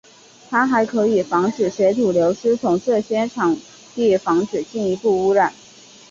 [0.49, 3.55] 它还可以防止水土流失从这些场
[3.93, 5.53] 地防止进一步污染。